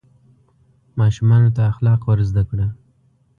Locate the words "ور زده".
2.07-2.43